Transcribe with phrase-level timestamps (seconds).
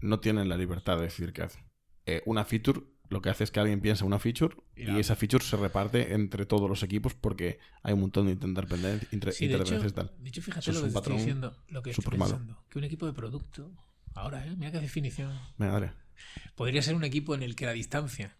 [0.00, 1.64] no tienen la libertad de decidir qué hacen.
[2.06, 5.44] Eh, una feature lo que hace es que alguien piensa una feature Y esa feature
[5.44, 9.48] se reparte entre todos los equipos porque hay un montón de interdependencias inter- Sí, y
[9.48, 9.64] tal.
[10.16, 12.64] de hecho, fíjate Eso lo que estoy diciendo, lo que estoy pensando.
[12.70, 13.72] Que un equipo de producto,
[14.14, 14.54] ahora, ¿eh?
[14.56, 15.36] mira qué definición.
[15.58, 15.92] Venga, dale.
[16.54, 18.36] Podría ser un equipo en el que la distancia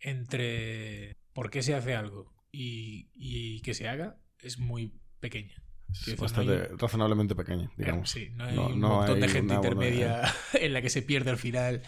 [0.00, 5.62] entre por qué se hace algo y, y que se haga es muy pequeña.
[5.92, 8.10] Es decir, no bastante hay- razonablemente pequeña, digamos.
[8.10, 11.30] Sí, no hay No- un montón de gente buena- intermedia en la que se pierde
[11.30, 11.82] al final.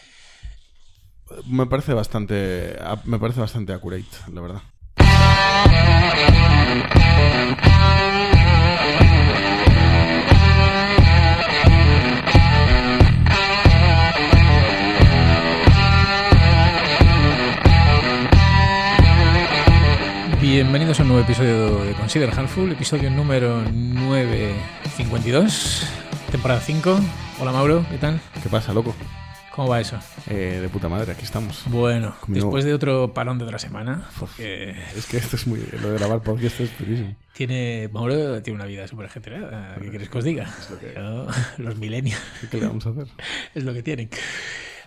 [1.46, 4.62] Me parece bastante me parece bastante accurate, la verdad.
[20.54, 25.85] Bienvenidos a un nuevo episodio de Consider Handful, episodio número 952,
[26.31, 27.00] temporada 5.
[27.40, 28.21] Hola Mauro, ¿qué tal?
[28.40, 28.95] ¿Qué pasa, loco?
[29.53, 29.98] ¿Cómo va eso?
[30.29, 31.64] Eh, de puta madre, aquí estamos.
[31.67, 35.91] Bueno, después de otro parón de otra semana, porque Es que esto es muy lo
[35.91, 37.17] de grabar podcast es durísimo.
[37.33, 39.75] tiene Mauro tiene una vida súper ajetreada.
[39.81, 40.55] ¿Qué quieres que os diga?
[40.70, 41.27] lo que- Yo-
[41.59, 43.09] los milenios ¿Qué le vamos a hacer?
[43.57, 44.09] es lo que tienen.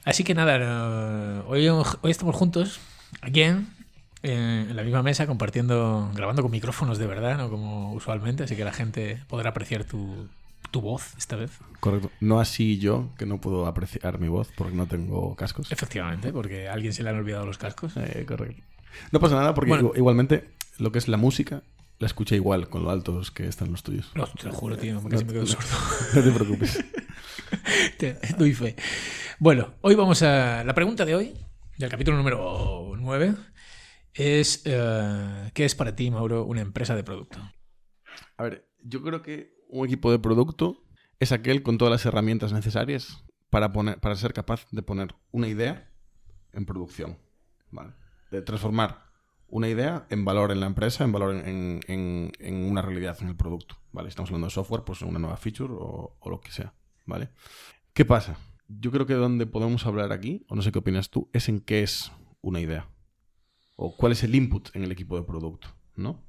[0.05, 2.79] Así que nada, no, hoy, hoy estamos juntos,
[3.21, 3.67] aquí en,
[4.23, 8.63] en la misma mesa, compartiendo, grabando con micrófonos de verdad, no como usualmente, así que
[8.65, 10.27] la gente podrá apreciar tu,
[10.71, 11.51] tu voz esta vez.
[11.79, 12.09] Correcto.
[12.19, 15.71] No así yo, que no puedo apreciar mi voz porque no tengo cascos.
[15.71, 17.93] Efectivamente, porque a alguien se le han olvidado los cascos.
[17.97, 18.61] Eh, correcto.
[19.11, 19.89] No pasa nada porque Bueno.
[19.91, 21.61] igu- igualmente lo que es la música
[21.99, 24.11] la escuché igual con lo altos que están los tuyos.
[24.15, 25.47] No, te lo juro, tío, casi me quedo no.
[25.47, 25.67] sordo.
[26.15, 26.85] No te preocupes.
[27.97, 28.75] Te doy fe.
[29.39, 30.63] Bueno, hoy vamos a.
[30.63, 31.33] La pregunta de hoy,
[31.77, 33.33] del capítulo número 9,
[34.17, 37.39] es: eh, ¿qué es para ti, Mauro, una empresa de producto?
[38.37, 40.83] A ver, yo creo que un equipo de producto
[41.19, 45.47] es aquel con todas las herramientas necesarias para, poner, para ser capaz de poner una
[45.47, 45.91] idea
[46.53, 47.17] en producción.
[47.71, 47.93] ¿vale?
[48.31, 49.05] De transformar
[49.47, 53.35] una idea en valor en la empresa, en valor en, en- una realidad en el
[53.35, 53.77] producto.
[53.91, 54.09] ¿vale?
[54.09, 56.73] Estamos hablando de software, pues una nueva feature o, o lo que sea.
[57.05, 57.29] ¿vale?
[57.93, 58.37] ¿Qué pasa?
[58.67, 61.61] Yo creo que donde podemos hablar aquí, o no sé qué opinas tú, es en
[61.61, 62.11] qué es
[62.41, 62.89] una idea.
[63.77, 66.25] O cuál es el input en el equipo de producto, ¿no?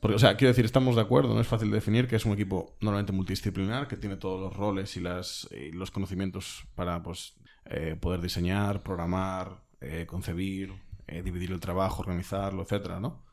[0.00, 2.24] Porque, o sea, quiero decir, estamos de acuerdo, no es fácil de definir que es
[2.24, 7.02] un equipo normalmente multidisciplinar, que tiene todos los roles y, las, y los conocimientos para
[7.02, 7.34] pues,
[7.64, 10.72] eh, poder diseñar, programar, eh, concebir,
[11.08, 13.24] eh, dividir el trabajo, organizarlo, etcétera, ¿no?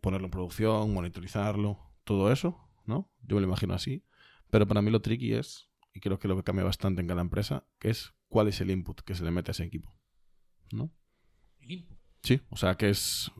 [0.00, 2.56] Ponerlo en producción, monitorizarlo, todo eso,
[2.86, 3.10] ¿no?
[3.22, 4.04] Yo me lo imagino así.
[4.50, 7.20] Pero para mí lo tricky es, y creo que lo que cambia bastante en cada
[7.20, 9.92] empresa, que es cuál es el input que se le mete a ese equipo,
[10.72, 10.92] ¿no?
[12.22, 13.30] Sí, o sea, que es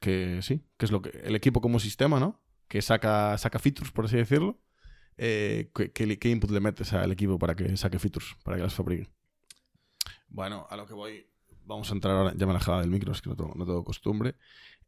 [0.00, 2.40] que, sí, que es lo que el equipo como sistema, ¿no?
[2.68, 4.58] Que saca saca features, por así decirlo.
[5.16, 8.74] Eh, ¿qué, qué, input le metes al equipo para que saque features, para que las
[8.74, 9.10] fabrique?
[10.28, 11.26] Bueno, a lo que voy,
[11.64, 14.36] vamos a entrar ahora, ya me alejaba del micro, es que no tengo, no costumbre.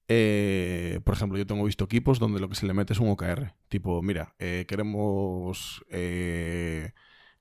[0.08, 3.10] Eh, por ejemplo, yo tengo visto equipos donde lo que se le mete es un
[3.10, 3.54] OKR.
[3.68, 6.92] Tipo, mira, eh, queremos eh,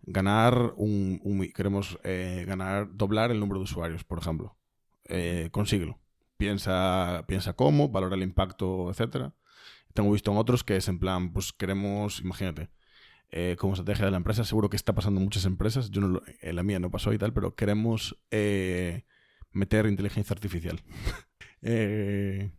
[0.04, 4.58] ganar un, un- queremos eh, ganar, doblar el número de usuarios, por ejemplo
[5.06, 6.00] eh, consíguelo.
[6.38, 9.34] Piensa, piensa cómo, valora el impacto, etcétera.
[9.94, 12.70] Tengo visto en otros que es en plan, pues queremos, imagínate,
[13.30, 16.08] eh, como estrategia de la empresa, seguro que está pasando en muchas empresas, yo no
[16.08, 19.06] lo- en la mía no pasó y tal, pero queremos eh,
[19.52, 20.82] meter inteligencia artificial.
[21.62, 22.52] eh,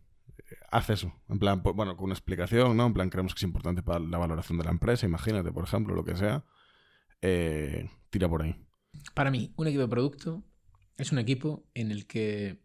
[0.71, 2.85] haz eso, en plan, pues, bueno, con una explicación, ¿no?
[2.87, 5.93] En plan, creemos que es importante para la valoración de la empresa, imagínate, por ejemplo,
[5.95, 6.45] lo que sea.
[7.21, 8.55] Eh, tira por ahí.
[9.13, 10.43] Para mí, un equipo de producto
[10.97, 12.59] es un equipo en el que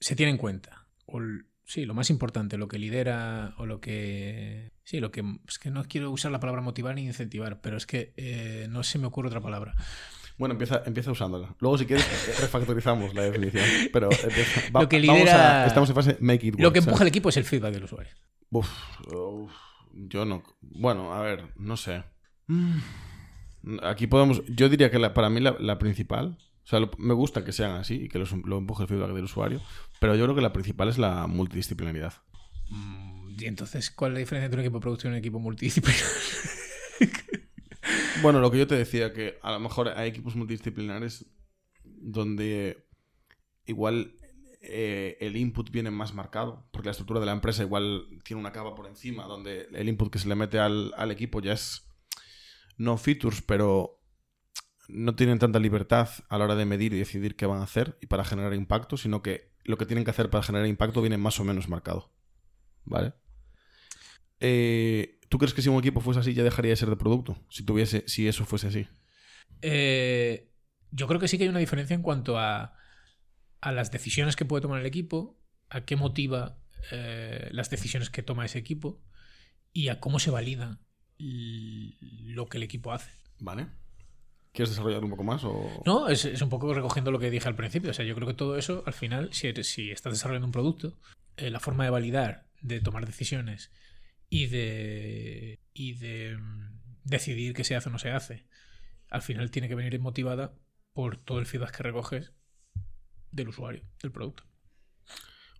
[0.00, 1.20] se tiene en cuenta, o
[1.64, 4.72] sí, lo más importante, lo que lidera o lo que...
[4.84, 5.22] Sí, lo que...
[5.48, 8.82] Es que no quiero usar la palabra motivar ni incentivar, pero es que eh, no
[8.84, 9.74] se me ocurre otra palabra.
[10.38, 11.56] Bueno, empieza, empieza usándola.
[11.60, 12.06] Luego, si quieres,
[12.40, 13.64] refactorizamos la definición.
[13.92, 16.62] Pero empieza- va- Lo que vamos lidera- a- estamos en fase make it work.
[16.62, 16.88] Lo que ¿sabes?
[16.88, 18.12] empuja al equipo es el feedback del usuario.
[18.50, 18.68] Uf,
[19.12, 19.50] uf,
[19.92, 20.42] yo no.
[20.60, 22.04] Bueno, a ver, no sé.
[22.48, 22.78] Mm.
[23.82, 24.42] Aquí podemos.
[24.46, 26.38] Yo diría que la- para mí la, la principal.
[26.66, 29.12] O sea, lo- me gusta que sean así y que los- lo empuje el feedback
[29.12, 29.62] del usuario.
[30.00, 32.12] Pero yo creo que la principal es la multidisciplinaridad.
[32.70, 35.38] Mm, Y entonces, ¿cuál es la diferencia entre un equipo de producto y un equipo
[35.38, 36.00] multidisciplinar?
[38.22, 41.26] Bueno, lo que yo te decía, que a lo mejor hay equipos multidisciplinares
[41.84, 42.84] donde
[43.66, 44.16] igual
[44.62, 48.52] eh, el input viene más marcado, porque la estructura de la empresa igual tiene una
[48.52, 51.86] capa por encima, donde el input que se le mete al, al equipo ya es
[52.78, 53.95] no features, pero
[54.88, 57.98] no tienen tanta libertad a la hora de medir y decidir qué van a hacer
[58.00, 61.18] y para generar impacto, sino que lo que tienen que hacer para generar impacto viene
[61.18, 62.12] más o menos marcado.
[62.84, 63.14] ¿Vale?
[64.40, 67.36] Eh, ¿Tú crees que si un equipo fuese así ya dejaría de ser de producto?
[67.50, 68.88] Si tuviese, si eso fuese así.
[69.62, 70.52] Eh,
[70.90, 72.74] yo creo que sí que hay una diferencia en cuanto a,
[73.60, 76.60] a las decisiones que puede tomar el equipo, a qué motiva
[76.92, 79.02] eh, las decisiones que toma ese equipo
[79.72, 80.80] y a cómo se valida
[81.18, 83.10] lo que el equipo hace.
[83.40, 83.68] ¿Vale?
[84.56, 85.44] ¿Quieres desarrollar un poco más?
[85.44, 85.82] O...
[85.84, 87.90] No, es, es un poco recogiendo lo que dije al principio.
[87.90, 90.52] O sea, yo creo que todo eso, al final, si, eres- si estás desarrollando un
[90.52, 90.98] producto,
[91.36, 93.70] eh, la forma de validar, de tomar decisiones
[94.30, 98.46] y de, y de mm, decidir qué se hace o no se hace,
[99.10, 100.54] al final tiene que venir motivada
[100.94, 102.32] por todo el feedback que recoges
[103.30, 104.42] del usuario, del producto.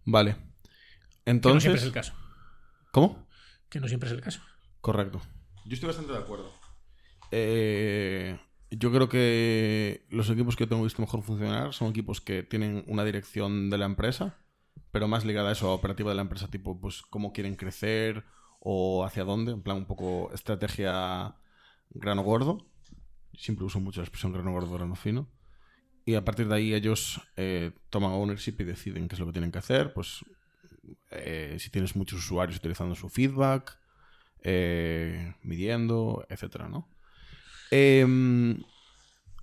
[0.06, 0.32] Vale.
[0.32, 1.75] Que no siempre Entonces.
[1.75, 2.14] es el caso.
[2.92, 3.28] ¿Cómo?
[3.69, 4.40] Que no siempre es el caso.
[4.81, 5.20] Correcto.
[5.66, 6.50] Yo estoy bastante de acuerdo.
[7.31, 8.38] Eh,
[8.78, 13.05] yo creo que los equipos que tengo visto mejor funcionar son equipos que tienen una
[13.05, 14.38] dirección de la empresa,
[14.93, 18.25] pero más ligada a eso, a operativa de la empresa, tipo, pues cómo quieren crecer
[18.61, 21.37] o hacia dónde, en plan un poco estrategia
[21.90, 22.67] grano gordo.
[23.34, 25.28] Siempre uso mucho la expresión grano gordo, grano fino.
[26.05, 29.32] Y a partir de ahí ellos eh, toman ownership y deciden qué es lo que
[29.32, 29.93] tienen que hacer.
[29.93, 30.25] Pues
[31.11, 33.78] eh, si tienes muchos usuarios utilizando su feedback,
[34.43, 36.88] eh, midiendo, etcétera, ¿no?
[37.70, 38.62] Em,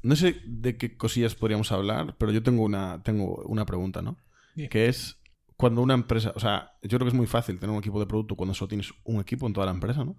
[0.02, 4.18] no sé de qué cosillas podríamos hablar, pero yo tengo una, tengo una pregunta, ¿no?
[4.56, 4.70] Bien.
[4.70, 5.20] Que es
[5.58, 8.06] cuando una empresa, o sea, yo creo que es muy fácil tener un equipo de
[8.06, 10.16] producto cuando solo tienes un equipo en toda la empresa, ¿no?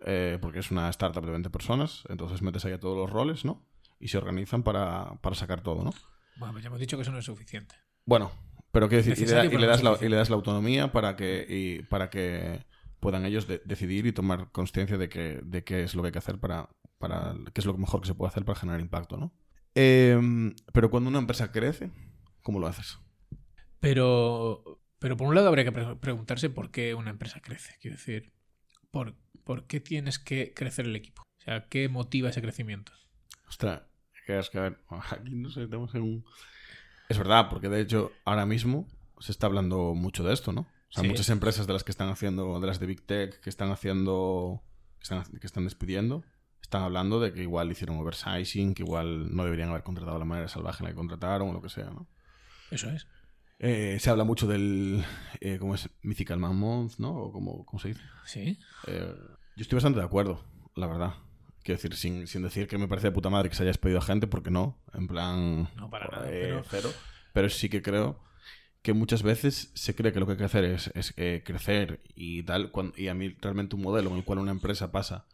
[0.00, 3.44] Eh, porque es una startup de 20 personas, entonces metes ahí a todos los roles,
[3.44, 3.64] ¿no?
[3.98, 5.94] Y se organizan para, para sacar todo, ¿no?
[6.36, 7.74] Bueno, pues ya hemos dicho que eso no es suficiente.
[8.04, 8.30] Bueno,
[8.72, 11.16] pero quiero decir, y le, da- y das la, y le das la autonomía para
[11.16, 12.60] que, y para que
[13.00, 16.12] puedan ellos de- decidir y tomar conciencia de, que, de qué es lo que hay
[16.12, 16.68] que hacer para,
[16.98, 19.32] para qué es lo mejor que se puede hacer para generar impacto, ¿no?
[19.74, 21.90] Em, pero cuando una empresa crece,
[22.42, 22.98] ¿cómo lo haces?
[23.80, 27.74] Pero, pero por un lado habría que pre- preguntarse por qué una empresa crece.
[27.80, 28.32] Quiero decir,
[28.90, 29.14] ¿por,
[29.44, 31.22] ¿por qué tienes que crecer el equipo?
[31.22, 32.92] O sea, ¿qué motiva ese crecimiento?
[33.48, 33.82] Ostras,
[34.26, 36.24] que es que a ver, aquí no sé, estamos en un...
[37.08, 38.88] Es verdad, porque de hecho ahora mismo
[39.20, 40.62] se está hablando mucho de esto, ¿no?
[40.62, 41.08] O sea, Sí.
[41.08, 44.62] muchas empresas de las que están haciendo, de las de Big Tech, que están haciendo,
[44.98, 46.24] que están, que están despidiendo,
[46.62, 50.24] están hablando de que igual hicieron oversizing, que igual no deberían haber contratado de la
[50.24, 52.06] manera salvaje en la que contrataron o lo que sea, ¿no?
[52.70, 53.06] Eso es.
[53.58, 55.04] Eh, se habla mucho del,
[55.40, 55.88] eh, ¿cómo es?
[56.02, 57.10] Mythical Man Month, ¿no?
[57.14, 58.02] O como, ¿cómo se dice?
[58.24, 58.58] Sí.
[58.86, 59.14] Eh,
[59.56, 60.44] yo estoy bastante de acuerdo,
[60.74, 61.14] la verdad.
[61.62, 63.98] Quiero decir, sin, sin decir que me parece de puta madre que se haya despedido
[63.98, 65.70] a gente, porque no, en plan...
[65.76, 66.90] No, para nada, pero- cero.
[67.32, 68.20] Pero sí que creo
[68.82, 72.00] que muchas veces se cree que lo que hay que hacer es, es, eh, crecer
[72.14, 75.26] y tal, y a mí realmente un modelo en el cual una empresa pasa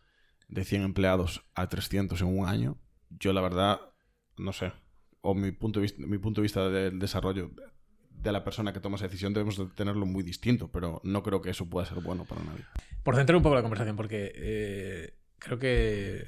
[0.53, 2.79] de 100 empleados a 300 en un año,
[3.19, 3.81] yo la verdad,
[4.37, 4.73] no sé,
[5.23, 7.51] o mi punto de vista, mi punto de vista del desarrollo
[8.11, 11.41] de la persona que toma esa decisión debemos de tenerlo muy distinto, pero no creo
[11.41, 12.65] que eso pueda ser bueno para nadie.
[13.03, 16.27] Por centrar un poco la conversación, porque eh, creo que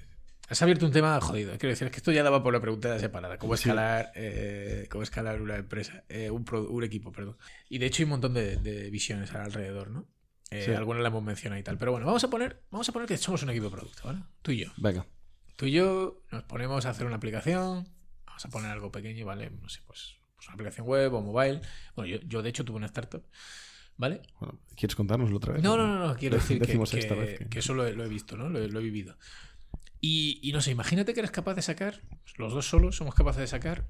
[0.48, 1.50] has abierto un tema jodido.
[1.58, 3.38] Quiero decir, es que esto ya daba por la pregunta separada.
[3.38, 3.68] ¿Cómo Sí.
[3.68, 6.02] escalar, eh, cómo escalar una empresa?
[6.08, 7.36] Eh, un, pro- un equipo, perdón.
[7.68, 10.08] Y de hecho hay un montón de, de visiones alrededor, ¿no?
[10.54, 10.70] Eh, Sí.
[10.72, 11.78] Algunas las hemos mencionado y tal.
[11.78, 14.20] Pero bueno, vamos a poner, vamos a poner que somos un equipo de producto, ¿vale?
[14.42, 14.70] Tú y yo.
[14.76, 15.06] Venga.
[15.56, 17.88] Tú y yo nos ponemos a hacer una aplicación.
[18.26, 19.50] Vamos a poner algo pequeño, ¿vale?
[19.50, 21.60] No sé, pues, pues una aplicación web o mobile.
[21.94, 23.24] Bueno, yo, yo de hecho tuve una startup,
[23.96, 24.22] ¿vale?
[24.40, 25.62] Bueno, ¿Quieres contárnoslo otra vez?
[25.62, 27.86] No, no, no, no, quiero decir que, Decimos que- esta vez que- que eso lo
[27.86, 28.48] he, lo he visto, ¿no?
[28.48, 29.16] Lo, he- lo he vivido.
[30.00, 32.02] Y, y no sé, imagínate que eres capaz de sacar,
[32.36, 33.86] los dos solos somos capaces de sacar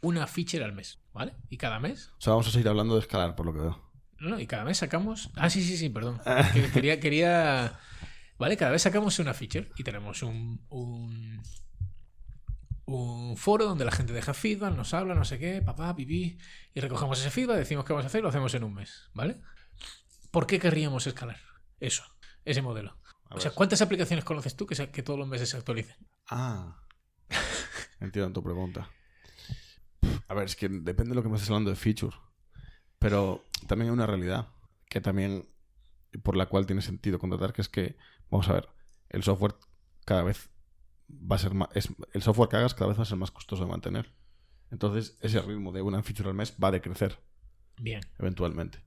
[0.00, 1.34] una feature al mes, ¿vale?
[1.50, 3.85] Y cada mes, O sea, vamos a seguir hablando de escalar, por lo que veo.
[4.20, 5.30] No, y cada mes sacamos.
[5.36, 6.20] Ah, sí, sí, sí, perdón.
[6.52, 7.78] Que- Quería, quería.
[8.38, 11.42] Vale, cada vez sacamos una feature y tenemos un, un,
[12.86, 16.38] un foro donde la gente deja feedback, nos habla, no sé qué, papá, pipí,
[16.74, 19.08] y recogemos ese feedback, decimos qué vamos a hacer y lo hacemos en un mes,
[19.14, 19.40] ¿vale?
[20.30, 21.40] ¿Por qué querríamos escalar
[21.80, 22.04] eso,
[22.44, 22.98] ese modelo?
[23.30, 23.50] O sea.
[23.50, 25.96] ¿cuántas aplicaciones conoces tú que, se- que todos los meses se actualicen?
[26.30, 26.78] Ah.
[28.00, 28.88] Entiendo tu pregunta.
[30.28, 32.14] A ver, es que depende de lo que me estés hablando de feature.
[32.98, 34.48] Pero también hay una realidad
[34.88, 35.46] que también
[36.22, 37.96] por la cual tiene sentido contratar, que es que,
[38.30, 38.68] vamos a ver,
[39.08, 39.54] el software
[40.04, 40.50] cada vez
[41.10, 41.68] va a ser más...
[41.74, 44.12] Es, el software que hagas cada vez va a ser más costoso de mantener.
[44.70, 47.18] Entonces, ese ritmo de una feature al mes va a decrecer,
[47.78, 48.80] Bien, eventualmente.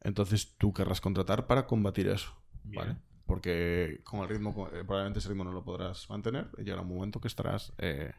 [0.00, 2.34] Entonces, tú querrás contratar para combatir eso.
[2.64, 2.84] bien.
[2.84, 2.96] ¿vale?
[3.26, 6.88] Porque con el ritmo, eh, probablemente ese ritmo no lo podrás mantener y llegará un
[6.88, 8.12] momento que estarás eh,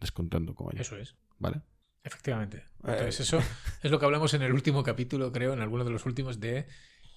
[0.00, 0.80] descontento con ello.
[0.80, 1.16] Eso es.
[1.38, 1.60] ¿Vale?
[2.08, 2.58] Efectivamente.
[2.58, 2.62] Eh.
[2.84, 3.38] Entonces, eso
[3.82, 6.66] es lo que hablamos en el último capítulo, creo, en alguno de los últimos, de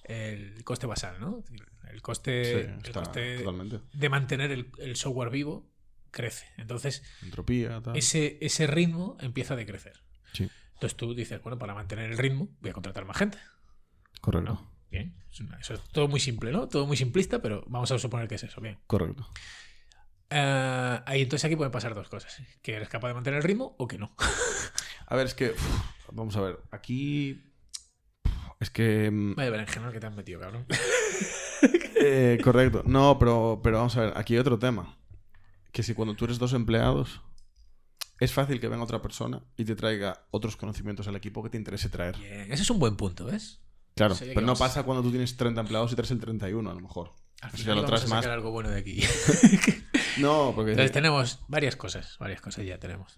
[0.04, 1.44] el coste basal, ¿no?
[1.90, 3.80] El coste, Sí, el está coste totalmente.
[3.92, 5.70] de mantener el, el software vivo
[6.10, 6.46] crece.
[6.56, 7.96] Entonces, Entropía, tal.
[7.96, 10.02] ese, ese ritmo empieza a decrecer.
[10.32, 13.38] Sí, Entonces tú dices, bueno, para mantener el ritmo voy a contratar más gente.
[14.20, 14.52] correcto.
[14.52, 14.72] ¿no?
[14.90, 15.14] Bien,
[15.58, 16.68] eso es todo muy simple, ¿no?
[16.68, 18.60] Todo muy simplista, pero vamos a suponer que es eso.
[18.60, 18.78] Bien.
[18.86, 19.26] Correcto.
[20.32, 22.36] Eh, ahí entonces aquí pueden pasar dos cosas.
[22.62, 24.14] Que eres capaz de mantener el ritmo o que no.
[25.06, 25.50] A ver, es que.
[25.50, 26.58] uf, vamos a ver.
[26.70, 27.52] Aquí.
[28.60, 29.10] Es que.
[29.10, 30.64] mm, Vaya berenjena que te han metido, cabrón.
[32.00, 32.82] eh, correcto.
[32.86, 34.12] No, pero, pero vamos a ver.
[34.16, 34.96] Aquí hay otro tema.
[35.72, 37.20] Que si cuando tú eres dos empleados.
[38.20, 41.56] Es fácil que venga otra persona y te traiga otros conocimientos al equipo que te
[41.56, 42.16] interese traer.
[42.18, 43.60] Bien, ese es un buen punto, ¿ves?
[43.96, 46.74] Claro, pero no vamos- pasa cuando tú tienes 30 empleados y traes el 31, a
[46.74, 47.14] lo mejor.
[47.40, 48.26] Al O sea, final lo vamos traes más.
[48.26, 49.02] algo bueno de aquí.
[50.18, 50.72] No, porque.
[50.72, 53.14] Entonces tenemos varias cosas, varias cosas ya tenemos.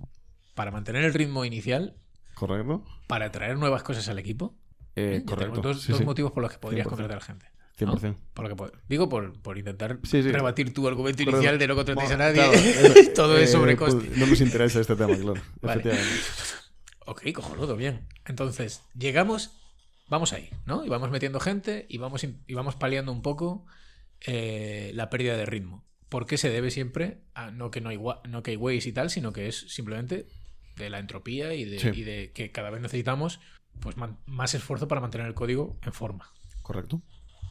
[0.55, 1.97] Para mantener el ritmo inicial,
[2.35, 2.85] Correcto.
[3.07, 4.57] para traer nuevas cosas al equipo.
[4.97, 5.55] Eh, correcto.
[5.61, 6.05] tenemos dos, Sí, dos sí.
[6.05, 6.91] motivos por los que podrías 100%.
[6.91, 7.47] contratar gente.
[7.77, 8.17] 100%.
[8.35, 11.39] Por lo que digo por, por intentar Sí, rebatir tu argumento Correcto.
[11.39, 12.35] inicial de no contratéis a nadie.
[12.35, 12.53] Claro,
[13.01, 14.11] eso- Todo es eh, sobre pues, coste.
[14.17, 15.35] no nos interesa este tema, claro.
[15.61, 15.81] Vale.
[15.81, 16.21] Efectivamente.
[17.07, 18.07] Ok, cojonudo, bien.
[18.27, 19.59] Entonces, llegamos,
[20.09, 20.85] vamos ahí, ¿no?
[20.85, 23.67] Y vamos metiendo gente y vamos, y vamos paliando un poco
[24.25, 25.85] eh, la pérdida de ritmo.
[26.15, 28.93] ¿Por qué se debe siempre a no que no hay, no que hay ways y
[28.93, 30.29] tal, sino que es simplemente
[30.77, 31.89] de la entropía y de, Sí.
[31.93, 33.41] y de que cada vez necesitamos
[33.81, 36.31] pues más esfuerzo para mantener el código en forma.
[36.63, 37.03] Correcto.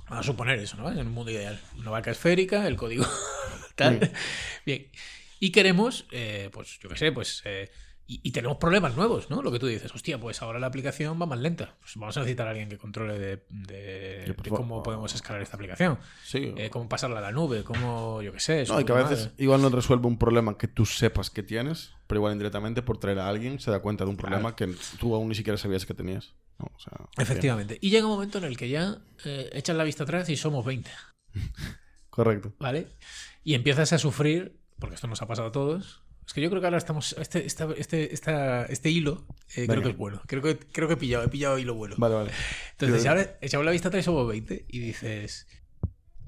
[0.08, 0.90] Vamos a suponer eso, ¿no?
[0.90, 1.60] En un mundo ideal.
[1.78, 3.06] Una vaca esférica, el código
[3.76, 4.00] tal.
[4.00, 4.14] Bien.
[4.66, 4.88] Bien.
[5.42, 7.42] Y queremos, eh, pues yo qué sé, pues...
[7.44, 7.70] eh,
[8.14, 9.42] y, y tenemos problemas nuevos, ¿no?
[9.42, 11.76] Lo que tú dices, hostia, pues ahora la aplicación va más lenta.
[11.80, 15.98] Pues vamos a necesitar a alguien que controle de, cómo podemos escalar esta aplicación.
[16.24, 16.54] Sí.
[16.58, 18.66] Eh, cómo pasarla a la nube, cómo, yo qué sé.
[18.68, 19.34] No, y que a veces madre.
[19.38, 23.20] igual no resuelve un problema que tú sepas que tienes, pero igual indirectamente por traer
[23.20, 25.94] a alguien se da cuenta de un problema que tú aún ni siquiera sabías que
[25.94, 26.36] tenías.
[26.60, 27.80] No, o sea, Efectivamente.
[27.82, 30.64] Y llega un momento en el que ya eh, echas la vista atrás y somos
[30.66, 30.90] 20.
[31.34, 31.52] bien.
[32.10, 32.54] Correcto.
[32.60, 32.90] ¿vale?
[33.44, 36.04] Y empiezas a sufrir, porque esto nos ha pasado a todos.
[36.26, 37.14] Es que yo creo que ahora estamos.
[37.20, 39.26] Este, esta- este, esta- este hilo
[39.56, 40.22] eh, creo que es bueno.
[40.26, 41.96] Creo que, creo que he pillado, he pillado hilo bueno.
[41.98, 42.32] Vale, vale.
[42.72, 45.48] Entonces, ahora echamos la vista atrás somos 20 y dices,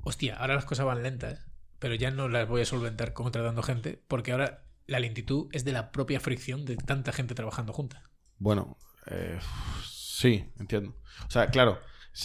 [0.01, 1.45] hostia, ahora las cosas van lentas,
[1.79, 5.71] pero ya no las voy a solventar contratando gente, porque ahora la lentitud es de
[5.71, 8.03] la propia fricción de tanta gente trabajando junta.
[8.37, 9.39] Bueno, eh,
[9.89, 10.95] sí, entiendo.
[11.27, 11.79] O sea, claro,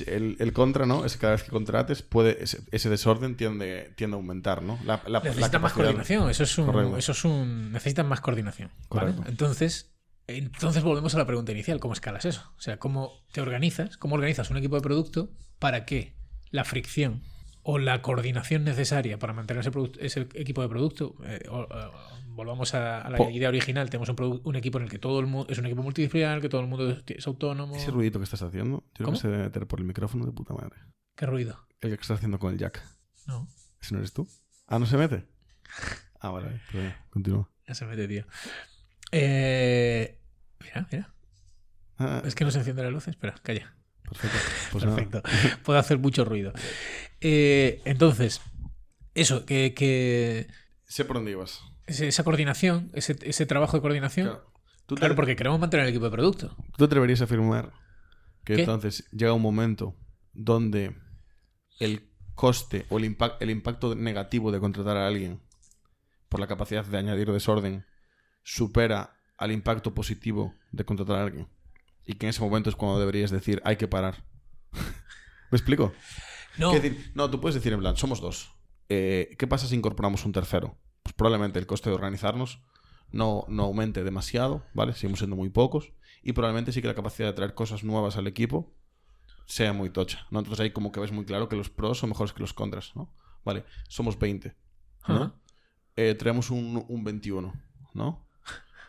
[0.06, 1.04] el, el contra, ¿no?
[1.04, 4.78] Es que cada vez que contrates, puede, ese, ese desorden tiende, tiende a aumentar, ¿no?
[4.85, 6.97] La, la, la Necesitan más coordinación, eso es un, Correcto.
[6.97, 8.70] eso es un necesitan más coordinación.
[9.26, 9.92] Entonces,
[10.26, 12.52] entonces volvemos a la pregunta inicial, ¿cómo escalas eso?
[12.56, 13.97] O sea, ¿cómo te organizas?
[13.97, 16.14] ¿Cómo organizas un equipo de producto para que
[16.50, 17.23] la fricción
[17.72, 21.92] o la coordinación necesaria para mantener ese, ese equipo de producto, eh, o- o-
[22.28, 25.20] volvamos a, a la Po- idea original, tenemos un, un equipo en el que todo
[25.20, 27.76] el mundo es un equipo multidisciplinar, que todo el mundo es, es autónomo.
[27.76, 30.54] Ese ruidito que estás haciendo, yo que se debe meter por el micrófono de puta
[30.54, 30.76] madre.
[31.16, 31.66] ¿Qué ruido?
[31.80, 32.82] El que estás haciendo con el jack.
[33.26, 33.46] No,
[33.82, 34.26] ¿Ese no eres tú?
[34.66, 35.24] Ah, ¿no se mete?
[36.22, 36.60] Ah, vale, vale.
[36.70, 37.48] Pues continúa.
[37.66, 38.26] ya se mete, tío.
[39.12, 40.18] Eh,
[40.62, 41.14] mira, mira.
[41.98, 43.08] Ah, Es que no se enciende la luz.
[43.08, 43.74] Espera, calla.
[44.02, 44.36] perfecto.
[44.72, 44.84] Pues.
[44.84, 45.22] Perfecto.
[45.64, 46.52] Puede hacer mucho ruido.
[47.20, 48.40] Eh, entonces,
[49.14, 50.48] eso, que, que
[50.86, 51.60] Sé por dónde ibas.
[51.86, 54.50] esa coordinación, ese, ese trabajo de coordinación, Claro.
[54.86, 56.56] ¿Tú, te, claro, porque queremos mantener el equipo de producto.
[56.76, 57.72] tú atreverías a afirmar
[58.44, 58.60] que ¿Qué?
[58.62, 59.94] entonces llega un momento
[60.32, 60.96] donde
[61.78, 65.40] el coste o el, impact, el impacto negativo de contratar a alguien
[66.28, 67.84] por la capacidad de añadir desorden
[68.42, 71.48] supera al impacto positivo de contratar a alguien.
[72.04, 74.24] Y que en ese momento es cuando deberías decir, hay que parar.
[75.50, 75.92] ¿Me explico?
[76.60, 78.52] No, decir, no, tú puedes decir en plan, somos dos.
[78.88, 80.78] Eh, ¿Qué pasa si incorporamos un tercero?
[81.02, 82.62] Pues probablemente el coste de organizarnos
[83.10, 84.92] no, no aumente demasiado, ¿vale?
[84.92, 85.92] Seguimos siendo muy pocos.
[86.22, 88.74] Y probablemente sí que la capacidad de traer cosas nuevas al equipo
[89.46, 90.38] sea muy tocha, ¿no?
[90.38, 92.94] Entonces ahí como que ves muy claro que los pros son mejores que los contras,
[92.94, 93.12] ¿no?
[93.44, 94.54] Vale, somos 20,
[95.08, 95.34] ¿no?
[95.96, 97.52] Eh, traemos un, un 21,
[97.94, 98.28] ¿no?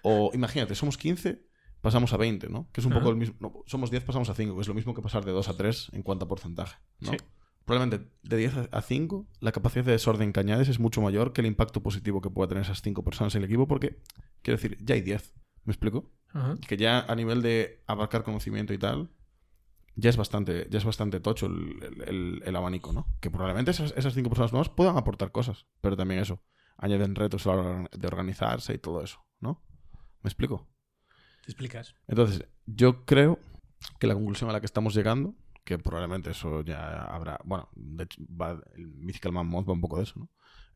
[0.03, 1.43] O imagínate, somos 15,
[1.81, 2.69] pasamos a 20, ¿no?
[2.71, 3.35] Que es un poco el mismo...
[3.39, 5.57] no, somos 10, pasamos a 5, que es lo mismo que pasar de 2 a
[5.57, 7.11] 3 en cuanto a porcentaje, ¿no?
[7.11, 7.17] Sí.
[7.65, 11.41] Probablemente de 10 a 5, la capacidad de desorden que añades es mucho mayor que
[11.41, 13.99] el impacto positivo que pueda tener esas 5 personas en el equipo, porque,
[14.41, 15.33] quiero decir, ya hay 10.
[15.63, 16.11] ¿Me explico?
[16.33, 16.55] Ajá.
[16.67, 19.09] Que ya a nivel de abarcar conocimiento y tal,
[19.95, 23.05] ya es bastante, ya es bastante tocho el, el- el- el abanico, ¿no?
[23.19, 26.41] Que probablemente esas, esas cinco personas nuevas puedan aportar cosas, pero también eso,
[26.77, 29.61] añaden retos a la hora de organizarse y todo eso, ¿no?
[30.23, 30.67] ¿Me explico?
[31.45, 31.93] Te explicas.
[32.07, 33.39] Entonces, yo creo
[33.99, 38.03] que la conclusión a la que estamos llegando, que probablemente eso ya habrá, bueno, de
[38.05, 40.29] hecho, va, el Mythical Man Month va un poco de eso, ¿no?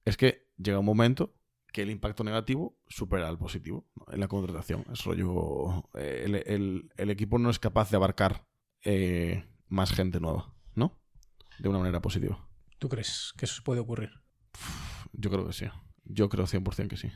[0.03, 1.33] Es que llega un momento
[1.73, 4.13] que el impacto negativo supera al positivo ¿no?
[4.13, 4.85] en la contratación.
[4.93, 8.47] Es rollo, eh, el, el- el equipo no es capaz de abarcar
[8.83, 10.97] eh, más gente nueva, ¿no?
[11.59, 12.47] De una manera positiva.
[12.79, 14.11] ¿Tú crees que eso puede ocurrir?
[15.13, 15.65] Yo creo que sí.
[16.05, 17.11] Yo creo 100% que sí.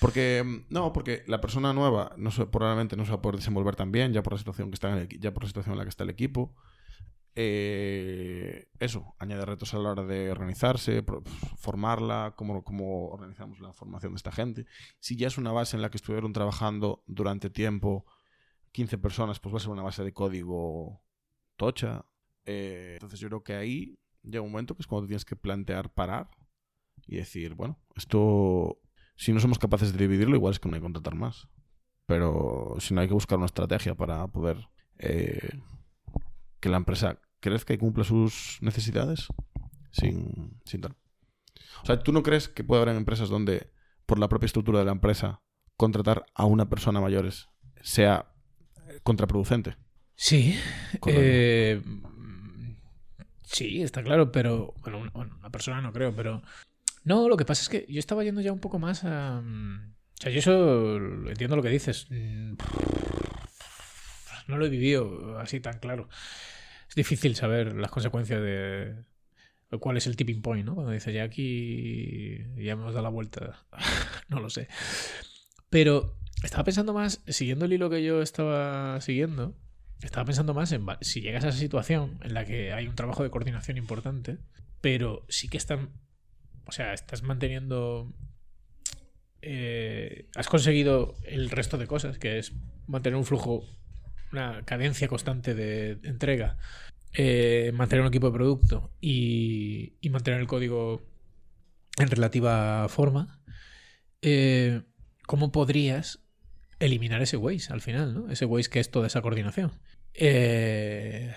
[0.00, 3.36] Porque, mm, no, porque la persona nueva no se, probablemente no se va a poder
[3.36, 5.74] desenvolver tan bien, ya por la situación que está en el ya por la situación
[5.74, 6.54] en la que está el equipo.
[7.36, 11.04] Eh, eso, añade retos a la hora de organizarse,
[11.58, 14.66] formarla, cómo, cómo organizamos la formación de esta gente.
[14.98, 18.04] Si ya es una base en la que estuvieron trabajando durante tiempo
[18.72, 21.02] 15 personas, pues va a ser una base de código
[21.56, 22.04] tocha.
[22.46, 25.92] Eh, entonces yo creo que ahí llega un momento que es cuando tienes que plantear
[25.92, 26.30] parar
[27.06, 28.79] y decir, bueno, esto,
[29.20, 31.46] si no somos capaces de dividirlo, igual es que no hay que contratar más.
[32.06, 35.60] Pero si no hay que buscar una estrategia para poder eh,
[36.58, 39.26] que la empresa crezca y cumpla sus necesidades
[39.90, 40.96] sin, sin tal.
[41.82, 43.70] O sea, ¿tú no crees que puede haber empresas donde,
[44.06, 45.42] por la propia estructura de la empresa,
[45.76, 47.50] contratar a una persona mayores
[47.82, 48.32] sea
[49.02, 49.76] contraproducente?
[50.14, 50.58] Sí.
[51.06, 51.82] Eh,
[53.42, 54.72] sí, está claro, pero.
[54.82, 56.42] Bueno, una, persona no creo, pero.
[57.04, 59.40] No, lo que pasa es que yo estaba yendo ya un poco más a.
[59.40, 60.96] O sea, yo eso
[61.28, 62.06] entiendo lo que dices.
[64.48, 66.08] No lo he vivido así tan claro
[66.90, 68.96] es difícil saber las consecuencias de
[69.78, 70.74] cuál es el tipping point, ¿no?
[70.74, 73.64] Cuando dice ya aquí ya hemos dado la vuelta,
[74.28, 74.66] no lo sé.
[75.70, 79.54] Pero estaba pensando más, siguiendo el hilo que yo estaba siguiendo,
[80.02, 83.22] estaba pensando más en si llegas a esa situación en la que hay un trabajo
[83.22, 84.38] de coordinación importante,
[84.80, 85.90] pero sí que están,
[86.64, 88.12] o sea, estás manteniendo,
[89.42, 92.52] eh, has conseguido el resto de cosas, que es
[92.86, 93.66] mantener un flujo
[94.32, 96.56] una cadencia constante de entrega,
[97.14, 101.02] eh, mantener un equipo de producto y, mantener el código
[101.98, 103.40] en relativa forma,
[104.22, 104.82] eh,
[105.26, 106.20] ¿cómo podrías
[106.78, 108.14] eliminar ese waste al final?
[108.14, 108.30] ¿no?
[108.30, 109.72] Ese waste que es toda esa coordinación.
[110.14, 111.34] Eh,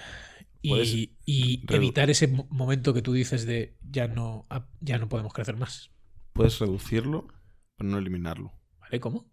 [0.63, 4.48] y, evitar ese momento que tú dices de ya no,
[4.79, 5.91] ya no podemos crecer más.
[6.32, 7.27] Puedes reducirlo,
[7.75, 8.53] pero no eliminarlo.
[8.79, 9.00] ¿Vale?
[9.00, 9.32] ¿Cómo?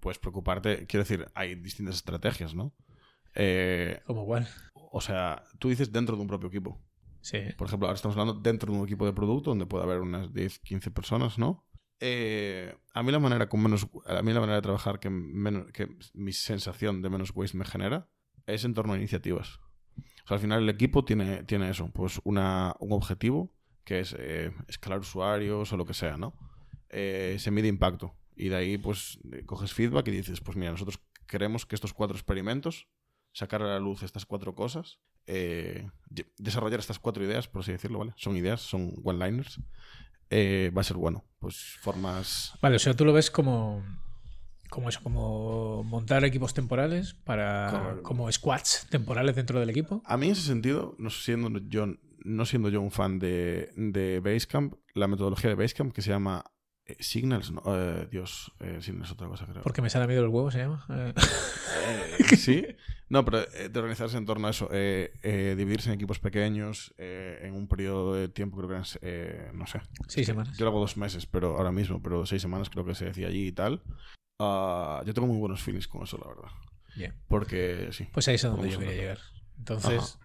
[0.00, 0.86] puedes preocuparte.
[0.86, 2.74] Quiero decir, hay distintas estrategias, ¿no?
[3.34, 4.46] Eh, ¿Cómo cuál?
[4.74, 6.80] O sea, tú dices dentro de un propio equipo.
[7.22, 7.38] Sí.
[7.56, 10.32] Por ejemplo, ahora estamos hablando dentro de un equipo de producto donde puede haber unas
[10.34, 11.66] 10, 15 personas, ¿no?
[12.00, 15.72] Eh, a mí la manera con menos a mí la manera de trabajar que menos
[15.72, 18.10] que mi sensación de menos waste me genera
[18.46, 19.60] es en torno a iniciativas.
[20.28, 23.52] O al final el equipo tiene, tiene eso, pues una, un objetivo
[23.84, 26.34] que es eh, escalar usuarios o lo que sea, ¿no?
[26.90, 28.14] se mide impacto.
[28.36, 32.16] Y de ahí, pues, coges feedback y dices, pues mira, nosotros queremos que estos cuatro
[32.16, 32.86] experimentos,
[33.32, 35.88] sacar a la luz estas cuatro cosas, eh,
[36.38, 38.12] desarrollar estas cuatro ideas, por así decirlo, ¿vale?
[38.16, 39.60] Son ideas, son one-liners.
[40.30, 41.24] Eh, va a ser bueno.
[41.38, 42.54] Pues formas.
[42.60, 43.84] Vale, o sea, tú lo ves como.
[44.70, 47.98] Como eso, como montar equipos temporales para.
[48.02, 50.02] como squads temporales dentro del equipo.
[50.04, 51.86] A mí, en ese sentido, no siendo yo,
[52.24, 56.44] no siendo yo un fan de, de Basecamp, la metodología de Basecamp, que se llama
[56.86, 59.62] eh, Signals, no, eh, Dios, eh, Signals es otra cosa, creo.
[59.62, 60.86] Porque me sale a miedo el huevo, se llama.
[62.36, 62.66] sí,
[63.08, 68.14] no, pero de organizarse en torno a eso, dividirse en equipos pequeños, en un periodo
[68.14, 69.80] de tiempo, creo que eran, no sé.
[70.08, 70.58] Seis semanas.
[70.58, 73.28] Yo lo hago dos meses, pero ahora mismo, pero seis semanas creo que se decía
[73.28, 73.82] allí y tal.
[74.38, 76.50] Ah, yo tengo muy buenos feelings con eso, la verdad.
[76.96, 77.14] Bien.
[77.28, 78.08] Porque sí.
[78.12, 79.18] Pues ahí es a donde yo quería llegar.
[79.58, 80.18] Entonces,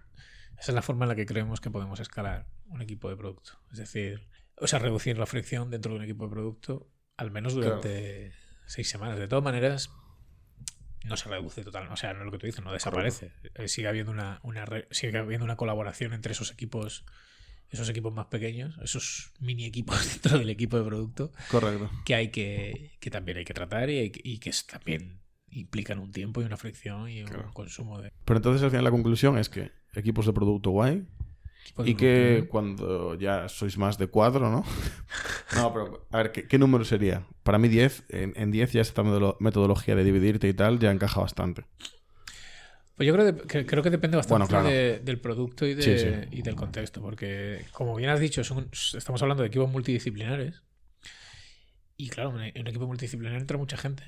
[0.60, 3.60] esa es la forma en la que creemos que podemos escalar un equipo de producto.
[3.72, 7.54] Es decir, o sea, reducir la fricción dentro de un equipo de producto, al menos
[7.54, 8.34] durante
[8.66, 9.18] seis semanas.
[9.18, 9.92] De todas maneras,
[11.06, 11.94] no se reduce totalmente.
[11.94, 13.32] O sea, no es lo que tú dices, no desaparece.
[13.56, 17.06] Eh, sigue habiendo una, una sigue habiendo una colaboración entre esos equipos,
[17.70, 21.32] esos equipos más pequeños, esos mini equipos dentro del equipo de producto.
[21.50, 21.90] Correcto.
[22.06, 26.42] Que hay que, que también hay que tratar y, y que también implican un tiempo
[26.42, 28.12] y una fricción y un consumo de.
[28.26, 31.08] Pero entonces al final la conclusión es que equipos de producto guay,
[31.86, 34.64] y que cuando ya sois más de cuadro, ¿no?
[35.56, 37.26] no, pero a ver, ¿qué, número sería?
[37.44, 39.04] Para mí 10, en, 10 ya esta
[39.40, 41.66] metodología de dividirte y tal ya encaja bastante.
[43.00, 47.64] Pues yo creo que, creo que depende bastante del producto y, y, del contexto, porque
[47.72, 50.64] como bien has dicho, estamos hablando de equipos multidisciplinares.
[51.96, 54.04] Y claro, en un equipo multidisciplinar entra mucha gente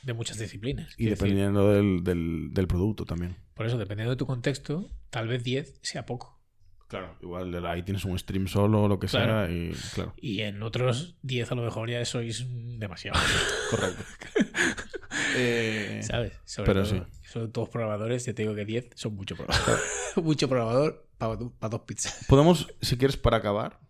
[0.00, 0.94] de muchas disciplinas.
[0.96, 3.36] Y dependiendo del, del, del, producto también.
[3.52, 6.40] Por eso, dependiendo de tu contexto, tal vez 10 sea poco.
[6.88, 10.14] Claro, igual ahí tienes un stream solo o lo que sea y claro.
[10.16, 12.46] Y en otros 10 a lo mejor ya sois
[12.78, 13.20] demasiado.
[13.70, 14.04] Correcto.
[15.36, 16.32] eh, ¿Sabes?
[16.44, 17.20] Sobre pero todo, sí.
[17.24, 19.78] Son todos programadores, ya te digo que 10 son mucho programador.
[20.22, 22.26] mucho programador para, dos pizzas.
[22.28, 23.80] Podemos, si quieres, para acabar,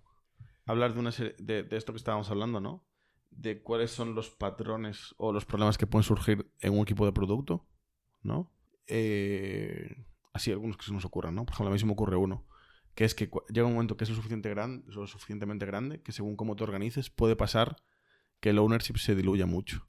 [0.66, 2.87] hablar de, una serie, de, de esto que estábamos hablando, ¿no?
[3.31, 7.12] De cuáles son los patrones o los problemas que pueden surgir en un equipo de
[7.12, 7.66] producto,
[8.22, 8.52] ¿no?
[8.87, 11.44] Eh, así, algunos que se nos ocurran, ¿no?
[11.44, 12.46] Por ejemplo, a mí se me ocurre uno
[12.94, 16.12] que es que llega un momento que es lo, suficiente grande, lo suficientemente grande que
[16.12, 17.76] según cómo te organices puede pasar
[18.40, 19.88] que el ownership se diluya mucho.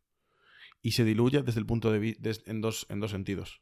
[0.83, 3.61] Y se diluya desde el punto de vista en, dos, en dos sentidos.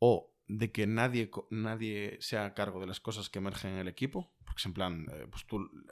[0.00, 4.34] O de que nadie, nadie sea cargo de las cosas que emergen en el equipo.
[4.44, 5.46] Porque en plan, eh, pues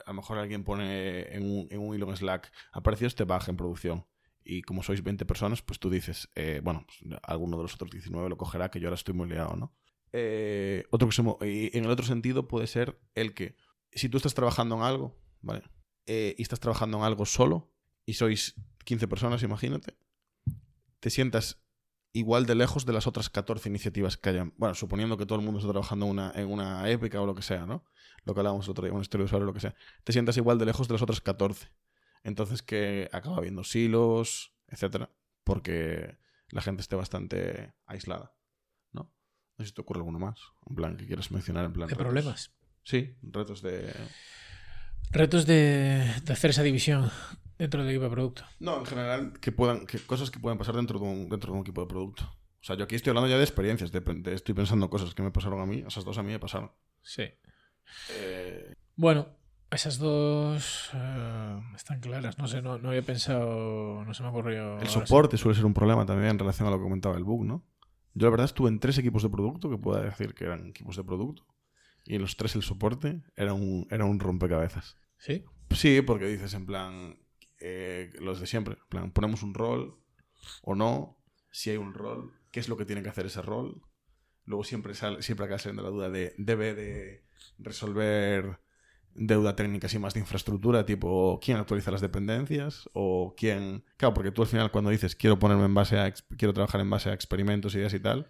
[0.05, 3.43] a lo mejor alguien pone en un, en un hilo en Slack, apareció este bug
[3.49, 4.07] en producción.
[4.45, 7.91] Y como sois 20 personas, pues tú dices, eh, bueno, pues, alguno de los otros
[7.91, 9.75] 19 lo cogerá, que yo ahora estoy muy liado, ¿no?
[10.13, 13.57] Eh, otro que se y en el otro sentido puede ser el que,
[13.93, 15.63] si tú estás trabajando en algo, ¿vale?
[16.07, 17.73] Y estás trabajando en algo solo,
[18.07, 19.97] y sois 15 personas, imagínate,
[21.07, 21.63] te sientas
[22.13, 24.53] igual de lejos de las otras 14 iniciativas que hayan.
[24.57, 27.37] Bueno, suponiendo que todo el mundo está trabajando en una, en una épica o lo
[27.37, 27.85] que sea, ¿no?
[28.25, 29.77] Lo que hablábamos el otro día, una historia de usuario o lo que sea.
[30.03, 31.71] Te sientas igual de lejos de las otras 14.
[32.25, 35.13] Entonces que acaba habiendo silos, etcétera,
[35.45, 38.35] porque la gente esté bastante aislada,
[38.91, 39.15] ¿no?
[39.59, 41.87] No sé si te ocurre alguno más, en plan, que quieras mencionar en plan.
[41.87, 42.05] De retos.
[42.05, 42.53] problemas.
[42.83, 43.95] Sí, retos de...
[45.13, 47.13] Retos de, de hacer esa división
[47.59, 48.45] dentro del equipo de producto.
[48.61, 51.59] No, en general, que puedan, que cosas que puedan pasar dentro de, un, dentro de
[51.59, 52.25] un equipo de producto.
[52.25, 55.23] O sea, yo aquí estoy hablando ya de experiencias, de, de- estoy pensando cosas que
[55.23, 56.73] me pasaron a mí, esas dos a mí me pasaron.
[57.03, 57.23] Sí.
[58.11, 59.29] Eh, Bueno,
[59.71, 62.39] esas dos eh, están claras.
[62.39, 64.65] No sé, no, no había pensado, no se me ocurrió.
[64.79, 67.25] el ahora soporte suele ser un problema también en relación a lo que comentaba el
[67.25, 67.65] bug, ¿no?
[68.15, 70.97] Yo la verdad estuve en tres equipos de producto, que puedo decir que eran equipos
[70.97, 71.47] de producto,
[72.05, 74.97] y en los tres el soporte era un, era un rompecabezas.
[75.19, 75.45] Sí.
[75.71, 77.19] Sí, porque dices en plan,
[77.61, 79.99] eh, los de siempre, plan, ponemos un rol
[80.63, 81.19] o no,
[81.51, 83.83] si hay un rol, qué es lo que tiene que hacer ese rol.
[84.45, 87.25] Luego siempre, sale, siempre acaba saliendo la duda de, debe de
[87.59, 88.61] resolver
[89.19, 92.89] deuda técnica así más de infraestructura, tipo, ¿quién actualiza las dependencias?
[92.93, 93.85] O quién...
[93.97, 96.91] Claro, porque tú al final cuando dices, quiero ponerme en base a, quiero trabajar en
[96.91, 98.29] base a experimentos, ideas y tal,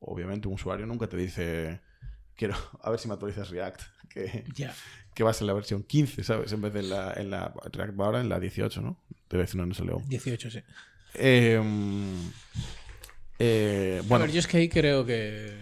[0.00, 1.80] obviamente un usuario nunca te dice,
[2.36, 4.74] quiero, a ver si me actualizas React, que Ya.
[5.14, 6.52] que va a ser la versión 15, ¿sabes?
[6.52, 9.00] En vez de en la, en la React va ahora en la 18, ¿no?
[9.28, 10.02] Debe decir una SLO.
[10.06, 10.60] 18, sí.
[11.14, 11.60] Eh,
[13.38, 15.58] eh, Bueno, a ver, yo es que ahí creo que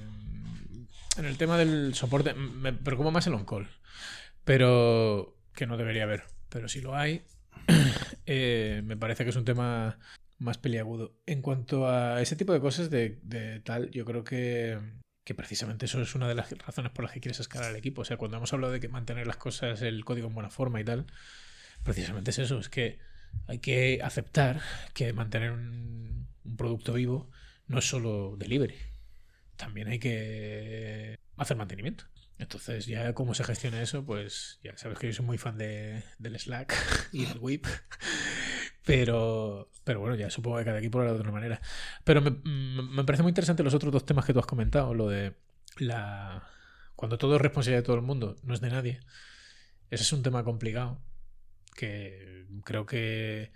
[1.17, 3.69] en el tema del soporte me preocupa más el on-call,
[4.45, 7.23] pero que no debería haber, pero si lo hay,
[8.27, 9.99] eh, me parece que es un tema
[10.39, 11.15] más peliagudo.
[11.27, 14.79] En cuanto a ese tipo de cosas de, de tal, yo creo que,
[15.25, 18.03] que precisamente eso es una de las razones por las que quieres escalar el equipo.
[18.03, 20.81] O sea, cuando hemos hablado de que mantener las cosas, el código en buena forma
[20.81, 21.07] y tal,
[21.83, 22.99] precisamente es eso, es que
[23.47, 24.61] hay que aceptar
[24.93, 27.31] que mantener un, producto vivo
[27.67, 28.77] no es solo delivery,
[29.57, 32.05] también hay que hacer mantenimiento.
[32.39, 36.03] Entonces, ya cómo se gestiona eso, pues ya sabes que yo soy muy fan de,
[36.19, 36.75] del Slack
[37.13, 37.67] y del Whip.
[38.85, 41.61] Pero, pero bueno, ya supongo que cada equipo lo hará de otra manera.
[42.05, 45.09] Pero me, me parece muy interesante los otros dos temas que tú has comentado, lo
[45.09, 45.35] de
[45.79, 46.43] la
[46.97, 49.01] cuando todo es responsabilidad de todo el mundo, no es de nadie.
[49.91, 51.03] Ese es un tema complicado
[51.77, 53.53] que creo que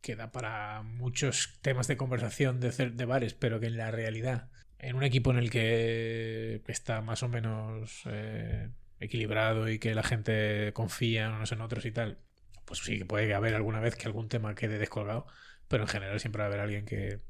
[0.00, 4.50] que da para muchos temas de conversación de, de bares, pero que en la realidad,
[4.78, 10.02] en un equipo en el que está más o menos eh, equilibrado y que la
[10.02, 12.18] gente confía unos en otros y tal,
[12.64, 15.26] pues sí que puede haber alguna vez que algún tema quede descolgado,
[15.68, 17.20] pero en general siempre va a haber alguien que,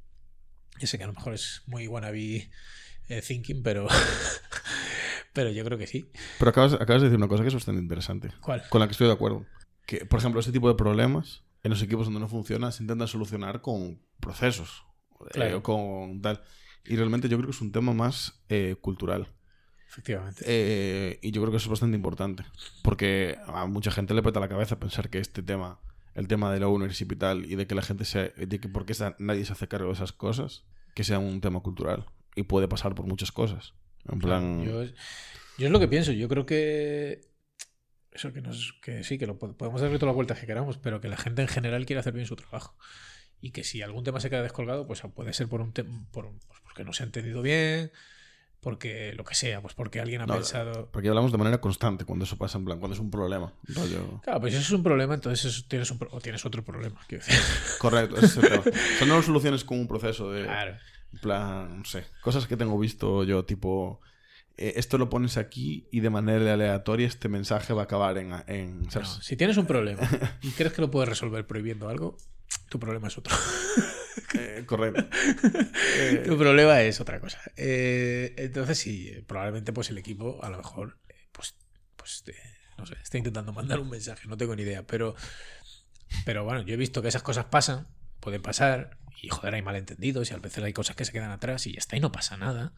[0.79, 2.51] yo sé que a lo mejor es muy wannabe
[3.09, 3.87] eh, thinking, pero,
[5.33, 6.11] pero yo creo que sí.
[6.39, 8.63] pero acabas, acabas de decir una cosa que es bastante interesante, ¿Cuál?
[8.69, 9.47] con la que estoy de acuerdo.
[9.87, 13.09] Que, por ejemplo, este tipo de problemas en los equipos donde no funciona se intentan
[13.09, 14.85] solucionar con procesos,
[15.35, 16.43] eh, o con tal.
[16.85, 19.29] Y realmente yo creo que es un tema más eh, cultural.
[19.89, 20.43] Efectivamente.
[20.47, 22.45] Eh, y yo creo que eso es bastante importante.
[22.83, 25.81] Porque a mucha gente le peta la cabeza pensar que este tema,
[26.15, 28.31] el tema de la ownership y tal, y de que la gente se.
[28.31, 32.07] de que porque nadie se hace cargo de esas cosas, que sea un tema cultural.
[32.35, 33.75] Y puede pasar por muchas cosas.
[34.11, 34.65] En plan.
[34.65, 34.95] Yo, es-
[35.59, 36.11] yo es lo que pienso.
[36.13, 37.21] Yo creo que.
[38.11, 38.75] Eso que nos.
[38.83, 41.17] que sí, que lo pod- podemos darle todas las vueltas que queramos, pero que la
[41.17, 42.77] gente en general quiere hacer bien su trabajo.
[43.41, 45.73] Y que si algún tema se queda descolgado, pues puede ser por un
[46.13, 47.91] por, un- pues porque no se ha entendido bien,
[48.65, 50.89] porque lo que sea, pues porque alguien ha No, pensado.
[50.91, 53.53] Porque hablamos de manera constante cuando eso pasa, en plan, cuando es un problema.
[53.69, 56.45] rollo- Claro, pues si eso es un problema, entonces eso tienes, un pro- o tienes
[56.45, 57.01] otro problema.
[57.07, 57.41] quiero decir.
[57.79, 58.61] Correcto, ese es el tema.
[58.67, 60.43] O sea, no lo soluciones con un proceso de.
[60.45, 60.77] Claro.
[61.13, 62.05] En plan, no sé.
[62.23, 64.01] Cosas que tengo visto yo, tipo.
[64.57, 68.33] eh, esto lo pones aquí y de manera aleatoria este mensaje va a acabar en.
[68.49, 68.83] en.
[68.83, 70.03] No, si tienes un problema
[70.43, 72.17] y crees que lo puedes resolver prohibiendo algo,
[72.69, 73.35] tu problema es otro.
[74.39, 75.09] Eh, correcto.
[75.99, 77.41] Eh, Tu problema es otra cosa.
[77.57, 81.55] Eh, entonces sí, eh, probablemente pues el equipo a lo mejor eh, pues,
[81.97, 82.35] pues eh,
[82.79, 85.15] no sé, está intentando mandar un mensaje, no tengo ni idea, pero
[86.25, 87.87] pero bueno, yo he visto que esas cosas pasan,
[88.21, 91.67] pueden pasar y joder, hay malentendidos y a veces hay cosas que se quedan atrás
[91.67, 92.73] y ya está y no pasa nada.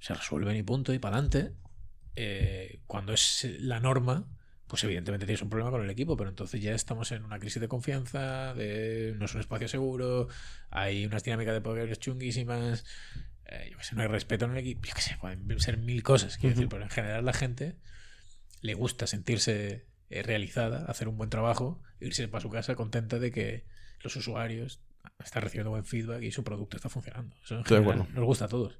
[0.00, 1.54] Se resuelven y punto y para adelante.
[2.86, 4.26] cuando es la norma,
[4.68, 7.60] pues evidentemente tienes un problema con el equipo, pero entonces ya estamos en una crisis
[7.60, 10.28] de confianza, de no es un espacio seguro,
[10.70, 12.84] hay unas dinámicas de poderes chunguísimas,
[13.46, 15.78] eh, yo que sé, no hay respeto en el equipo, yo que sé, pueden ser
[15.78, 17.76] mil cosas, quiero decir, pero en general la gente
[18.60, 23.32] le gusta sentirse eh, realizada, hacer un buen trabajo, irse para su casa contenta de
[23.32, 23.64] que
[24.02, 24.80] los usuarios
[25.24, 27.34] están recibiendo buen feedback y su producto está funcionando.
[27.42, 28.06] Eso en acuerdo.
[28.12, 28.78] nos gusta a todos.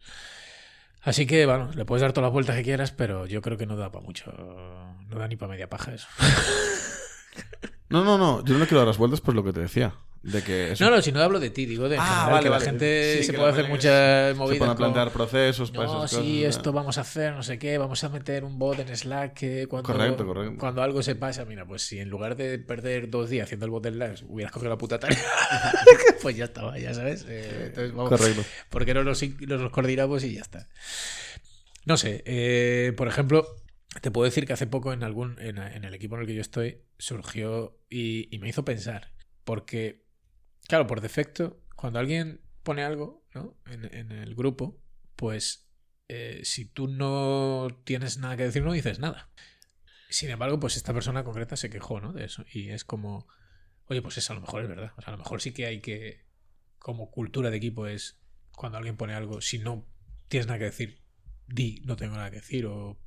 [1.02, 3.66] Así que, bueno, le puedes dar todas las vueltas que quieras, pero yo creo que
[3.66, 4.32] no da para mucho.
[5.08, 6.08] No da ni para media paja eso.
[7.90, 8.44] No, no, no.
[8.44, 9.94] Yo no le quiero dar las vueltas, pues lo que te decía.
[10.22, 12.42] De que eso- No, no, si no hablo de ti, digo de Ah, general, vale,
[12.42, 12.64] que vale.
[12.64, 14.62] la gente Sí, se puede hacer muchas se movidas.
[14.62, 16.56] a con- plantear procesos para No, sí, cosas.
[16.56, 19.66] esto vamos a hacer, no sé qué, vamos a meter un bot en Slack que
[19.68, 20.56] cuando, Correcto, correcto.
[20.58, 23.70] cuando algo se pasa, mira, pues si en lugar de perder dos días haciendo el
[23.70, 25.18] bot en Slack hubieras cogido la puta tarea,
[26.22, 27.24] pues ya estaba, ya sabes.
[27.28, 28.42] Eh, entonces, vamos, Correcto.
[28.70, 30.66] ¿por qué no los, los coordinamos y ya está?
[31.84, 33.46] No sé, eh, por ejemplo,
[34.02, 36.34] te puedo decir que hace poco en algún en, en el equipo en el que
[36.34, 39.12] yo estoy surgió y, y me hizo pensar,
[39.44, 40.04] porque,
[40.68, 43.56] claro, por defecto, cuando alguien pone algo ¿no?
[43.66, 44.80] en, el grupo,
[45.16, 45.68] pues
[46.08, 49.30] eh, si tú no tienes nada que decir, no dices nada.
[50.10, 52.12] Sin embargo, pues esta persona concreta se quejó ¿no?
[52.12, 53.26] de eso y es como,
[53.86, 54.92] oye, pues eso a lo mejor es verdad.
[54.96, 56.24] O sea, a lo mejor sí que hay que,
[56.78, 58.20] como cultura de equipo es
[58.52, 59.86] cuando alguien pone algo, si no
[60.28, 61.02] tienes nada que decir,
[61.46, 62.98] di, no tengo nada que decir, o,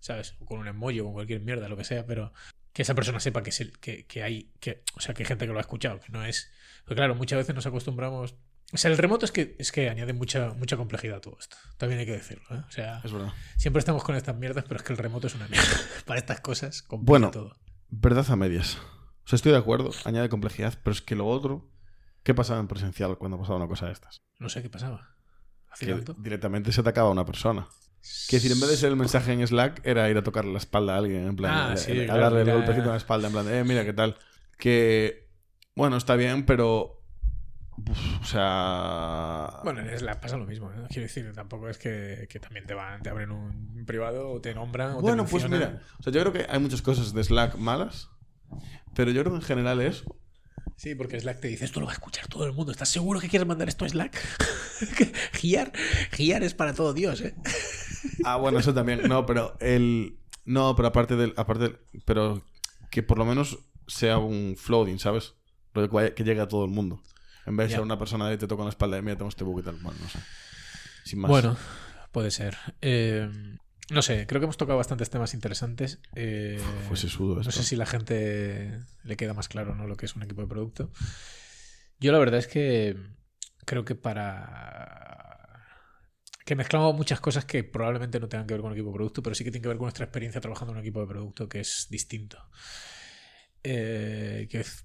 [0.00, 0.34] ¿sabes?
[0.44, 2.32] Con un emoji o con cualquier mierda, lo que sea, pero
[2.76, 5.46] que esa persona sepa que, se- que, que hay, que, o sea, que hay gente
[5.46, 6.50] que lo ha escuchado, que no es...
[6.84, 8.34] Porque claro, muchas veces nos acostumbramos...
[8.70, 11.56] O sea, el remoto es que, es que añade mucha, mucha complejidad a todo esto.
[11.78, 12.62] También hay que decirlo, ¿eh?
[12.68, 13.32] O sea, Es verdad.
[13.56, 15.66] siempre estamos con estas mierdas, pero es que el remoto es una mierda.
[16.04, 17.30] Para estas cosas, Bueno.
[17.30, 17.56] todo.
[17.88, 18.76] Verdad a medias.
[19.24, 19.90] O sea, estoy de acuerdo.
[20.04, 21.70] Añade complejidad, pero es que lo otro.
[22.24, 24.20] ¿Qué pasaba en presencial cuando pasaba una cosa de estas?
[24.38, 25.16] No sé qué pasaba.
[25.70, 27.68] ¿Hace Que directamente se atacaba a una persona.
[28.28, 30.58] Que decir, en vez de ser el mensaje en Slack, era ir a tocarle la
[30.58, 32.56] espalda a alguien, en plan, Ah, eh, sí, eh, a claro, darle el mira.
[32.56, 34.16] golpecito en la espalda, en plan, eh, mira, ¿qué tal?
[34.58, 35.28] Que,
[35.76, 37.04] bueno, está bien, pero,
[37.76, 39.60] uf, o sea...
[39.62, 40.86] Bueno, en Slack pasa lo mismo, ¿no?
[40.88, 44.54] Quiero decir, tampoco es que, que también te van, te abren un privado o te
[44.54, 47.22] nombran o Bueno, te pues mira, o sea, yo creo que hay muchas cosas de
[47.22, 48.08] Slack malas,
[48.94, 50.02] pero yo creo que en general es...
[50.76, 52.70] Sí, porque Slack te dice, esto lo va a escuchar todo el mundo.
[52.72, 54.14] ¿Estás seguro que quieres mandar esto a Slack?
[55.34, 55.72] Giar,
[56.12, 57.34] Giar es para todo Dios, ¿eh?
[58.24, 60.18] Ah, bueno, eso también, no, pero el...
[60.44, 61.34] No, pero aparte del...
[61.36, 62.42] Aparte del- pero
[62.90, 65.34] que por lo menos sea un floating, ¿sabes?
[65.72, 67.02] Pero que, llegue a todo el mundo.
[67.46, 69.28] En vez de ser una persona de te toca en la espalda de mira, tengo
[69.28, 69.76] este bug y tal.
[69.76, 70.18] Bueno, no sé.
[71.04, 71.30] Sin más.
[71.30, 71.56] Bueno,
[72.12, 72.56] puede ser.
[72.80, 73.30] Eh,
[73.90, 76.00] no sé, creo que hemos tocado bastantes temas interesantes.
[76.16, 79.86] Eh, Pues se sudo no sé si la gente le queda más claro ¿no?
[79.86, 80.90] lo que es un equipo de producto.
[82.00, 82.96] Yo la verdad es que
[83.64, 85.25] creo que para...
[86.46, 89.22] Que mezclamos muchas cosas que probablemente no tengan que ver con el equipo de producto,
[89.22, 91.48] pero sí que tienen que ver con nuestra experiencia trabajando en un equipo de producto
[91.48, 92.38] que es distinto.
[93.64, 94.84] Eh, que es,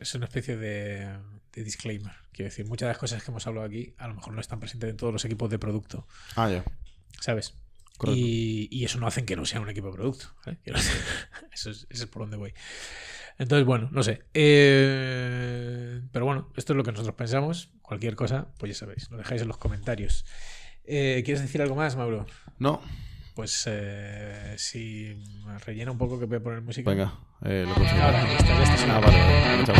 [0.00, 1.18] es una especie de,
[1.52, 2.12] de disclaimer.
[2.32, 4.60] Quiero decir, muchas de las cosas que hemos hablado aquí a lo mejor no están
[4.60, 6.64] presentes en todos los equipos de producto, Ah, ya.
[7.20, 7.54] ¿sabes?
[8.14, 10.26] Y, y eso no hace que no sea un equipo de producto.
[11.52, 12.52] Eso es, eso es por donde voy.
[13.38, 14.22] Entonces, bueno, no sé.
[14.34, 17.70] Eh, pero bueno, esto es lo que nosotros pensamos.
[17.82, 20.24] Cualquier cosa, pues ya sabéis, lo dejáis en los comentarios.
[20.84, 22.26] Eh, ¿Quieres decir algo más, Mauro?
[22.58, 22.80] No.
[23.34, 25.20] Pues eh, si
[25.66, 26.88] rellena un poco que voy a poner música.
[26.88, 28.00] Venga, eh, lo consigo.
[28.02, 28.24] Ahora.
[28.88, 29.64] Ah, vale, vale.
[29.64, 29.74] Chao.